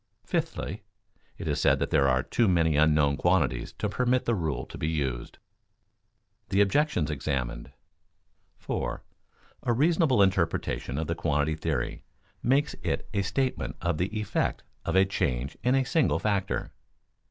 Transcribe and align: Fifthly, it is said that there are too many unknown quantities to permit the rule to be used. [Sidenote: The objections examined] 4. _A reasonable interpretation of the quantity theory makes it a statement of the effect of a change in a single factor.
Fifthly, 0.25 0.81
it 1.37 1.47
is 1.47 1.61
said 1.61 1.77
that 1.77 1.91
there 1.91 2.07
are 2.07 2.23
too 2.23 2.47
many 2.47 2.75
unknown 2.75 3.17
quantities 3.17 3.71
to 3.73 3.87
permit 3.87 4.25
the 4.25 4.33
rule 4.33 4.65
to 4.65 4.75
be 4.79 4.87
used. 4.87 5.37
[Sidenote: 5.37 6.49
The 6.49 6.61
objections 6.61 7.11
examined] 7.11 7.71
4. 8.57 9.03
_A 9.67 9.77
reasonable 9.77 10.23
interpretation 10.23 10.97
of 10.97 11.05
the 11.05 11.13
quantity 11.13 11.53
theory 11.55 12.03
makes 12.41 12.73
it 12.81 13.07
a 13.13 13.21
statement 13.21 13.75
of 13.79 13.99
the 13.99 14.07
effect 14.19 14.63
of 14.85 14.95
a 14.95 15.05
change 15.05 15.55
in 15.63 15.75
a 15.75 15.83
single 15.85 16.17
factor. 16.17 16.71